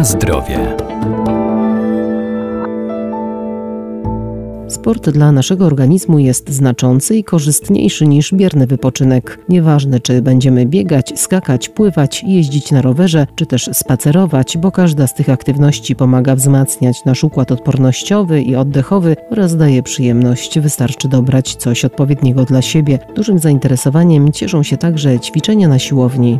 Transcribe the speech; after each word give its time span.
Na 0.00 0.04
zdrowie. 0.04 0.76
Sport 4.68 5.10
dla 5.10 5.32
naszego 5.32 5.66
organizmu 5.66 6.18
jest 6.18 6.50
znaczący 6.50 7.16
i 7.16 7.24
korzystniejszy 7.24 8.06
niż 8.06 8.34
bierny 8.34 8.66
wypoczynek. 8.66 9.38
Nieważne, 9.48 10.00
czy 10.00 10.22
będziemy 10.22 10.66
biegać, 10.66 11.12
skakać, 11.20 11.68
pływać, 11.68 12.24
jeździć 12.26 12.72
na 12.72 12.82
rowerze, 12.82 13.26
czy 13.34 13.46
też 13.46 13.70
spacerować, 13.72 14.58
bo 14.58 14.72
każda 14.72 15.06
z 15.06 15.14
tych 15.14 15.28
aktywności 15.28 15.96
pomaga 15.96 16.34
wzmacniać 16.34 17.04
nasz 17.04 17.24
układ 17.24 17.52
odpornościowy 17.52 18.42
i 18.42 18.56
oddechowy 18.56 19.16
oraz 19.30 19.56
daje 19.56 19.82
przyjemność. 19.82 20.60
Wystarczy 20.60 21.08
dobrać 21.08 21.54
coś 21.54 21.84
odpowiedniego 21.84 22.44
dla 22.44 22.62
siebie. 22.62 22.98
Dużym 23.14 23.38
zainteresowaniem 23.38 24.32
cieszą 24.32 24.62
się 24.62 24.76
także 24.76 25.20
ćwiczenia 25.20 25.68
na 25.68 25.78
siłowni. 25.78 26.38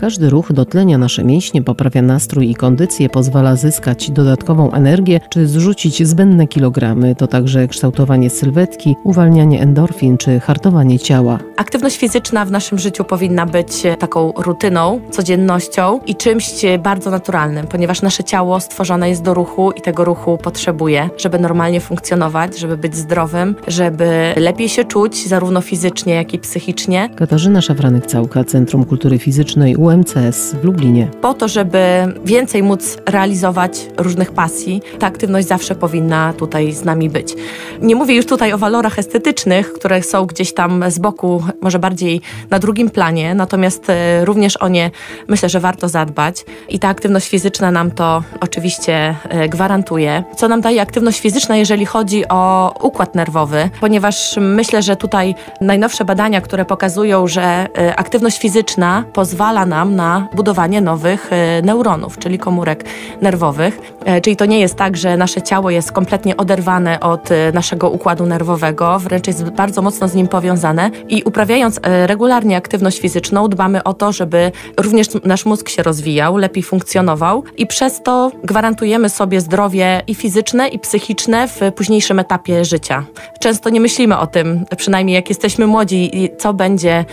Każdy 0.00 0.30
ruch 0.30 0.52
dotlenia 0.52 0.98
nasze 0.98 1.24
mięśnie, 1.24 1.62
poprawia 1.62 2.02
nastrój 2.02 2.50
i 2.50 2.54
kondycję, 2.54 3.08
pozwala 3.08 3.56
zyskać 3.56 4.10
dodatkową 4.10 4.72
energię 4.72 5.20
czy 5.30 5.46
zrzucić 5.46 6.06
zbędne 6.06 6.46
kilogramy. 6.46 7.14
To 7.14 7.26
także 7.26 7.68
kształtowanie 7.68 8.30
sylwetki, 8.30 8.96
uwalnianie 9.04 9.60
endorfin 9.60 10.18
czy 10.18 10.40
hartowanie 10.40 10.98
ciała. 10.98 11.38
Aktywność 11.56 11.96
fizyczna 11.96 12.44
w 12.44 12.50
naszym 12.50 12.78
życiu 12.78 13.04
powinna 13.04 13.46
być 13.46 13.82
taką 13.98 14.32
rutyną, 14.36 15.00
codziennością 15.10 16.00
i 16.06 16.14
czymś 16.14 16.50
bardzo 16.82 17.10
naturalnym, 17.10 17.66
ponieważ 17.66 18.02
nasze 18.02 18.24
ciało 18.24 18.60
stworzone 18.60 19.08
jest 19.08 19.22
do 19.22 19.34
ruchu 19.34 19.70
i 19.70 19.80
tego 19.80 20.04
ruchu 20.04 20.38
potrzebuje, 20.42 21.10
żeby 21.16 21.38
normalnie 21.38 21.80
funkcjonować, 21.80 22.58
żeby 22.58 22.76
być 22.76 22.96
zdrowym, 22.96 23.54
żeby 23.68 24.34
lepiej 24.36 24.68
się 24.68 24.84
czuć, 24.84 25.28
zarówno 25.28 25.60
fizycznie, 25.60 26.14
jak 26.14 26.34
i 26.34 26.38
psychicznie. 26.38 27.10
Katarzyna 27.16 27.60
Szafranek-Całka, 27.60 28.44
Centrum 28.44 28.84
Kultury 28.84 29.18
Fizycznej 29.18 29.76
UMCS 29.88 30.54
w 30.54 30.64
Lublinie. 30.64 31.08
Po 31.20 31.34
to, 31.34 31.48
żeby 31.48 31.78
więcej 32.24 32.62
móc 32.62 32.98
realizować 33.06 33.86
różnych 33.96 34.32
pasji, 34.32 34.82
ta 34.98 35.06
aktywność 35.06 35.48
zawsze 35.48 35.74
powinna 35.74 36.32
tutaj 36.32 36.72
z 36.72 36.84
nami 36.84 37.10
być. 37.10 37.34
Nie 37.80 37.96
mówię 37.96 38.14
już 38.14 38.26
tutaj 38.26 38.52
o 38.52 38.58
walorach 38.58 38.98
estetycznych, 38.98 39.72
które 39.72 40.02
są 40.02 40.26
gdzieś 40.26 40.54
tam 40.54 40.84
z 40.88 40.98
boku, 40.98 41.44
może 41.60 41.78
bardziej 41.78 42.20
na 42.50 42.58
drugim 42.58 42.90
planie, 42.90 43.34
natomiast 43.34 43.90
e, 43.90 44.24
również 44.24 44.56
o 44.56 44.68
nie 44.68 44.90
myślę, 45.28 45.48
że 45.48 45.60
warto 45.60 45.88
zadbać 45.88 46.44
i 46.68 46.78
ta 46.78 46.88
aktywność 46.88 47.28
fizyczna 47.28 47.70
nam 47.70 47.90
to 47.90 48.22
oczywiście 48.40 49.14
e, 49.28 49.48
gwarantuje. 49.48 50.24
Co 50.36 50.48
nam 50.48 50.60
daje 50.60 50.82
aktywność 50.82 51.20
fizyczna, 51.20 51.56
jeżeli 51.56 51.86
chodzi 51.86 52.28
o 52.28 52.74
układ 52.82 53.14
nerwowy, 53.14 53.70
ponieważ 53.80 54.36
myślę, 54.40 54.82
że 54.82 54.96
tutaj 54.96 55.34
najnowsze 55.60 56.04
badania, 56.04 56.40
które 56.40 56.64
pokazują, 56.64 57.26
że 57.26 57.42
e, 57.42 57.96
aktywność 57.96 58.38
fizyczna 58.38 59.04
pozwala 59.12 59.66
nam 59.66 59.77
nam 59.78 59.96
na 59.96 60.28
budowanie 60.34 60.80
nowych 60.80 61.32
e, 61.32 61.62
neuronów, 61.62 62.18
czyli 62.18 62.38
komórek 62.38 62.84
nerwowych. 63.22 63.80
E, 64.04 64.20
czyli 64.20 64.36
to 64.36 64.46
nie 64.46 64.60
jest 64.60 64.74
tak, 64.74 64.96
że 64.96 65.16
nasze 65.16 65.42
ciało 65.42 65.70
jest 65.70 65.92
kompletnie 65.92 66.36
oderwane 66.36 67.00
od 67.00 67.30
e, 67.30 67.52
naszego 67.52 67.90
układu 67.90 68.26
nerwowego, 68.26 68.98
wręcz 68.98 69.26
jest 69.26 69.50
bardzo 69.50 69.82
mocno 69.82 70.08
z 70.08 70.14
nim 70.14 70.28
powiązane 70.28 70.90
i 71.08 71.22
uprawiając 71.22 71.80
regularnie 72.06 72.56
aktywność 72.56 73.00
fizyczną, 73.00 73.48
dbamy 73.48 73.82
o 73.84 73.94
to, 73.94 74.12
żeby 74.12 74.52
również 74.76 75.08
nasz 75.24 75.44
mózg 75.46 75.68
się 75.68 75.82
rozwijał, 75.82 76.36
lepiej 76.36 76.62
funkcjonował 76.62 77.44
i 77.56 77.66
przez 77.66 78.02
to 78.02 78.30
gwarantujemy 78.44 79.08
sobie 79.08 79.40
zdrowie 79.40 80.02
i 80.06 80.14
fizyczne, 80.14 80.68
i 80.68 80.78
psychiczne 80.78 81.48
w 81.48 81.60
późniejszym 81.76 82.18
etapie 82.18 82.64
życia. 82.64 83.04
Często 83.40 83.70
nie 83.70 83.80
myślimy 83.80 84.18
o 84.18 84.26
tym, 84.26 84.64
przynajmniej 84.76 85.14
jak 85.14 85.28
jesteśmy 85.28 85.66
młodzi, 85.66 86.30
co 86.38 86.54
będzie 86.54 87.04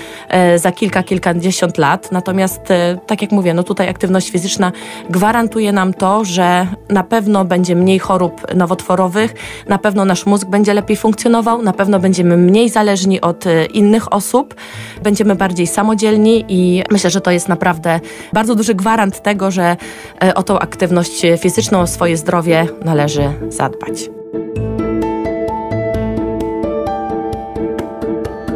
za 0.56 0.72
kilka, 0.72 1.04
kilkadziesiąt 1.04 1.78
lat, 1.78 2.12
natomiast 2.12 2.55
Natomiast, 2.56 2.72
e, 2.72 3.08
tak 3.08 3.22
jak 3.22 3.32
mówię, 3.32 3.54
no 3.54 3.64
tutaj 3.64 3.90
aktywność 3.90 4.32
fizyczna 4.32 4.72
gwarantuje 5.10 5.72
nam 5.72 5.94
to, 5.94 6.26
że 6.26 6.68
na 6.90 7.04
pewno 7.04 7.46
będzie 7.46 7.76
mniej 7.76 8.00
chorób 8.00 8.54
nowotworowych, 8.56 9.34
na 9.68 9.78
pewno 9.78 10.06
nasz 10.06 10.26
mózg 10.26 10.48
będzie 10.48 10.74
lepiej 10.74 10.98
funkcjonował, 10.98 11.62
na 11.62 11.74
pewno 11.74 12.00
będziemy 12.00 12.38
mniej 12.38 12.70
zależni 12.70 13.22
od 13.22 13.48
e, 13.48 13.66
innych 13.66 14.14
osób, 14.14 14.56
będziemy 15.04 15.36
bardziej 15.36 15.68
samodzielni 15.68 16.46
i 16.48 16.84
myślę, 16.92 17.10
że 17.10 17.22
to 17.22 17.32
jest 17.32 17.50
naprawdę 17.50 18.00
bardzo 18.34 18.56
duży 18.56 18.76
gwarant 18.76 19.22
tego, 19.22 19.52
że 19.52 19.78
e, 20.24 20.36
o 20.36 20.44
tą 20.44 20.60
aktywność 20.60 21.22
fizyczną, 21.40 21.82
o 21.82 21.88
swoje 21.88 22.18
zdrowie 22.18 22.68
należy 22.86 23.34
zadbać. 23.50 24.10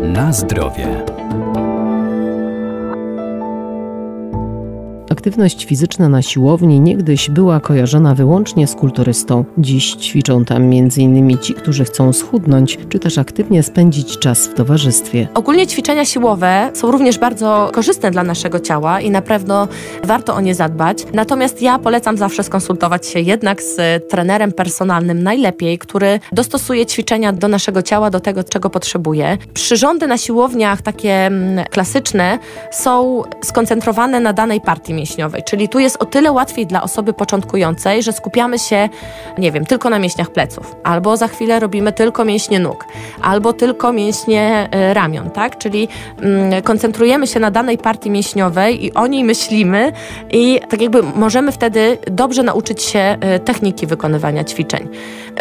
Na 0.02 0.34
zdrowie. 0.34 1.19
Aktywność 5.20 5.66
fizyczna 5.66 6.10
na 6.10 6.22
siłowni 6.22 6.80
niegdyś 6.80 7.30
była 7.30 7.60
kojarzona 7.60 8.16
wyłącznie 8.16 8.68
z 8.68 8.76
kulturystą. 8.76 9.46
Dziś 9.58 9.96
ćwiczą 9.96 10.46
tam 10.46 10.64
m.in. 10.64 11.38
ci, 11.38 11.54
którzy 11.54 11.86
chcą 11.86 12.14
schudnąć, 12.14 12.78
czy 12.90 13.00
też 13.00 13.18
aktywnie 13.18 13.64
spędzić 13.64 14.18
czas 14.18 14.48
w 14.48 14.54
towarzystwie. 14.54 15.28
Ogólnie 15.34 15.68
ćwiczenia 15.68 16.06
siłowe 16.06 16.72
są 16.74 16.92
również 16.92 17.18
bardzo 17.18 17.70
korzystne 17.74 18.12
dla 18.12 18.24
naszego 18.24 18.60
ciała 18.60 19.02
i 19.02 19.10
na 19.10 19.22
pewno 19.22 19.68
warto 20.04 20.36
o 20.36 20.42
nie 20.42 20.56
zadbać. 20.56 21.06
Natomiast 21.14 21.62
ja 21.62 21.80
polecam 21.80 22.18
zawsze 22.18 22.44
skonsultować 22.44 23.08
się 23.08 23.20
jednak 23.20 23.62
z 23.62 24.08
trenerem 24.10 24.52
personalnym 24.52 25.24
najlepiej, 25.24 25.78
który 25.78 26.20
dostosuje 26.32 26.86
ćwiczenia 26.86 27.34
do 27.34 27.48
naszego 27.48 27.82
ciała, 27.82 28.10
do 28.10 28.20
tego, 28.20 28.44
czego 28.44 28.70
potrzebuje. 28.70 29.38
Przyrządy 29.54 30.08
na 30.08 30.18
siłowniach, 30.18 30.82
takie 30.82 31.14
mm, 31.14 31.66
klasyczne, 31.66 32.40
są 32.72 33.24
skoncentrowane 33.44 34.20
na 34.20 34.34
danej 34.34 34.62
partii 34.62 34.94
mięśniowej. 34.94 35.09
Czyli 35.46 35.70
tu 35.70 35.80
jest 35.80 35.98
o 36.00 36.06
tyle 36.06 36.32
łatwiej 36.32 36.68
dla 36.68 36.82
osoby 36.82 37.14
początkującej, 37.14 38.04
że 38.04 38.12
skupiamy 38.12 38.60
się, 38.60 38.90
nie 39.38 39.52
wiem, 39.52 39.66
tylko 39.66 39.90
na 39.90 40.00
mięśniach 40.00 40.30
pleców, 40.30 40.76
albo 40.84 41.18
za 41.18 41.28
chwilę 41.28 41.60
robimy 41.60 41.94
tylko 41.94 42.26
mięśnie 42.26 42.60
nóg, 42.60 42.86
albo 43.22 43.54
tylko 43.54 43.94
mięśnie 43.94 44.70
y, 44.90 44.94
ramion, 44.94 45.30
tak? 45.30 45.58
Czyli 45.58 45.88
mm, 46.22 46.62
koncentrujemy 46.62 47.28
się 47.28 47.40
na 47.40 47.52
danej 47.52 47.78
partii 47.78 48.10
mięśniowej 48.10 48.86
i 48.86 48.94
o 48.94 49.08
niej 49.08 49.24
myślimy 49.24 49.92
i 50.32 50.60
tak 50.70 50.82
jakby 50.82 51.04
możemy 51.04 51.52
wtedy 51.52 51.98
dobrze 52.12 52.44
nauczyć 52.44 52.84
się 52.84 53.18
y, 53.36 53.40
techniki 53.40 53.88
wykonywania 53.88 54.44
ćwiczeń. 54.44 54.90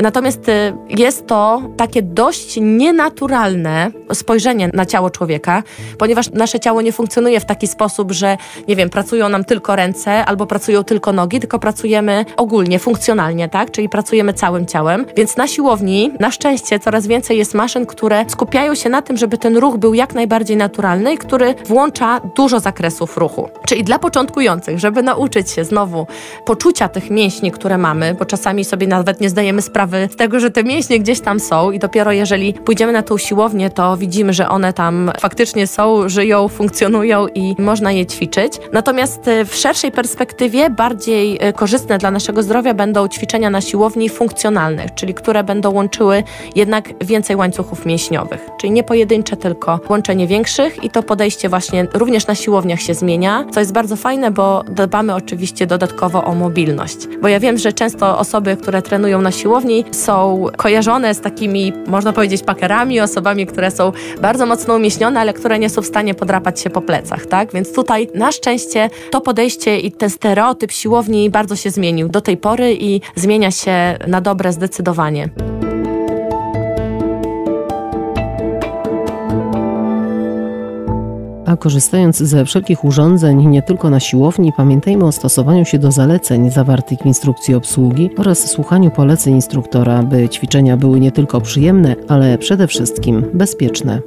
Natomiast 0.02 0.48
y, 0.48 0.72
jest 0.88 1.26
to 1.26 1.62
takie 1.76 2.02
dość 2.02 2.58
nienaturalne 2.60 3.90
spojrzenie 4.12 4.70
na 4.74 4.86
ciało 4.86 5.10
człowieka, 5.10 5.62
ponieważ 5.98 6.30
nasze 6.30 6.60
ciało 6.60 6.82
nie 6.82 6.92
funkcjonuje 6.92 7.40
w 7.40 7.44
taki 7.44 7.66
sposób, 7.66 8.12
że 8.12 8.36
nie 8.68 8.76
wiem, 8.76 8.90
pracują 8.90 9.28
nam 9.28 9.44
tylko 9.48 9.76
ręce 9.76 10.24
albo 10.24 10.46
pracują 10.46 10.84
tylko 10.84 11.12
nogi, 11.12 11.40
tylko 11.40 11.58
pracujemy 11.58 12.24
ogólnie, 12.36 12.78
funkcjonalnie, 12.78 13.48
tak? 13.48 13.70
Czyli 13.70 13.88
pracujemy 13.88 14.32
całym 14.32 14.66
ciałem. 14.66 15.06
Więc 15.16 15.36
na 15.36 15.46
siłowni, 15.46 16.12
na 16.20 16.30
szczęście, 16.30 16.78
coraz 16.78 17.06
więcej 17.06 17.38
jest 17.38 17.54
maszyn, 17.54 17.86
które 17.86 18.24
skupiają 18.28 18.74
się 18.74 18.88
na 18.88 19.02
tym, 19.02 19.16
żeby 19.16 19.38
ten 19.38 19.56
ruch 19.56 19.76
był 19.76 19.94
jak 19.94 20.14
najbardziej 20.14 20.56
naturalny 20.56 21.14
i 21.14 21.18
który 21.18 21.54
włącza 21.66 22.20
dużo 22.36 22.60
zakresów 22.60 23.16
ruchu. 23.16 23.48
Czyli 23.66 23.84
dla 23.84 23.98
początkujących, 23.98 24.78
żeby 24.78 25.02
nauczyć 25.02 25.50
się 25.50 25.64
znowu 25.64 26.06
poczucia 26.44 26.88
tych 26.88 27.10
mięśni, 27.10 27.50
które 27.50 27.78
mamy, 27.78 28.14
bo 28.14 28.24
czasami 28.24 28.64
sobie 28.64 28.86
nawet 28.86 29.20
nie 29.20 29.30
zdajemy 29.30 29.62
sprawy 29.62 30.08
z 30.12 30.16
tego, 30.16 30.40
że 30.40 30.50
te 30.50 30.64
mięśnie 30.64 31.00
gdzieś 31.00 31.20
tam 31.20 31.40
są 31.40 31.70
i 31.70 31.78
dopiero 31.78 32.12
jeżeli 32.12 32.54
pójdziemy 32.54 32.92
na 32.92 33.02
tą 33.02 33.18
siłownię, 33.18 33.70
to 33.70 33.96
widzimy, 33.96 34.32
że 34.32 34.48
one 34.48 34.72
tam 34.72 35.10
faktycznie 35.20 35.66
są, 35.66 36.08
żyją, 36.08 36.48
funkcjonują 36.48 37.26
i 37.34 37.54
można 37.58 37.92
je 37.92 38.06
ćwiczyć. 38.06 38.52
Natomiast 38.72 39.30
w 39.44 39.54
szerszej 39.54 39.92
perspektywie 39.92 40.70
bardziej 40.70 41.38
e, 41.40 41.52
korzystne 41.52 41.98
dla 41.98 42.10
naszego 42.10 42.42
zdrowia 42.42 42.74
będą 42.74 43.08
ćwiczenia 43.08 43.50
na 43.50 43.60
siłowni 43.60 44.08
funkcjonalnych, 44.08 44.94
czyli 44.94 45.14
które 45.14 45.44
będą 45.44 45.70
łączyły 45.70 46.22
jednak 46.54 47.04
więcej 47.04 47.36
łańcuchów 47.36 47.86
mięśniowych, 47.86 48.48
czyli 48.60 48.70
nie 48.70 48.82
pojedyncze, 48.82 49.36
tylko 49.36 49.80
łączenie 49.88 50.26
większych 50.26 50.84
i 50.84 50.90
to 50.90 51.02
podejście 51.02 51.48
właśnie 51.48 51.86
również 51.94 52.26
na 52.26 52.34
siłowniach 52.34 52.80
się 52.80 52.94
zmienia, 52.94 53.44
co 53.50 53.60
jest 53.60 53.72
bardzo 53.72 53.96
fajne, 53.96 54.30
bo 54.30 54.64
dbamy 54.68 55.14
oczywiście 55.14 55.66
dodatkowo 55.66 56.24
o 56.24 56.34
mobilność. 56.34 56.96
Bo 57.22 57.28
ja 57.28 57.40
wiem, 57.40 57.58
że 57.58 57.72
często 57.72 58.18
osoby, 58.18 58.56
które 58.56 58.82
trenują 58.82 59.20
na 59.20 59.32
siłowni 59.32 59.84
są 59.90 60.46
kojarzone 60.56 61.14
z 61.14 61.20
takimi, 61.20 61.72
można 61.86 62.12
powiedzieć, 62.12 62.42
pakerami, 62.42 63.00
osobami, 63.00 63.46
które 63.46 63.70
są 63.70 63.92
bardzo 64.20 64.46
mocno 64.46 64.74
umieśnione, 64.74 65.20
ale 65.20 65.32
które 65.32 65.58
nie 65.58 65.70
są 65.70 65.82
w 65.82 65.86
stanie 65.86 66.14
podrapać 66.14 66.60
się 66.60 66.70
po 66.70 66.82
plecach, 66.82 67.26
tak? 67.26 67.52
Więc 67.52 67.72
tutaj 67.72 68.08
na 68.14 68.32
szczęście 68.32 68.90
to 69.10 69.20
podejście 69.28 69.78
i 69.78 69.92
ten 69.92 70.10
stereotyp 70.10 70.72
siłowni 70.72 71.30
bardzo 71.30 71.56
się 71.56 71.70
zmienił 71.70 72.08
do 72.08 72.20
tej 72.20 72.36
pory 72.36 72.76
i 72.80 73.00
zmienia 73.16 73.50
się 73.50 73.98
na 74.06 74.20
dobre 74.20 74.52
zdecydowanie. 74.52 75.28
A 81.46 81.56
korzystając 81.56 82.16
ze 82.16 82.44
wszelkich 82.44 82.84
urządzeń, 82.84 83.46
nie 83.46 83.62
tylko 83.62 83.90
na 83.90 84.00
siłowni, 84.00 84.52
pamiętajmy 84.56 85.04
o 85.04 85.12
stosowaniu 85.12 85.64
się 85.64 85.78
do 85.78 85.92
zaleceń 85.92 86.50
zawartych 86.50 86.98
w 86.98 87.06
instrukcji 87.06 87.54
obsługi 87.54 88.10
oraz 88.18 88.50
słuchaniu 88.50 88.90
poleceń 88.90 89.34
instruktora, 89.34 90.02
by 90.02 90.28
ćwiczenia 90.28 90.76
były 90.76 91.00
nie 91.00 91.12
tylko 91.12 91.40
przyjemne, 91.40 91.96
ale 92.08 92.38
przede 92.38 92.66
wszystkim 92.66 93.30
bezpieczne. 93.34 94.00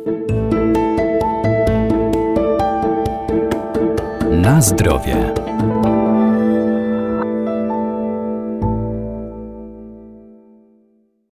Na 4.42 4.62
zdrowie. 4.62 5.41